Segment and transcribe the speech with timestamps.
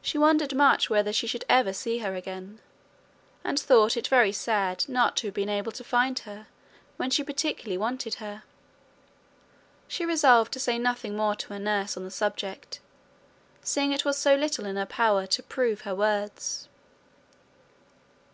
[0.00, 2.58] She wondered much whether she should ever see her again,
[3.44, 6.46] and thought it very sad not to have been able to find her
[6.96, 8.44] when she particularly wanted her.
[9.88, 12.80] She resolved to say nothing more to her nurse on the subject,
[13.60, 16.70] seeing it was so little in her power to prove her words.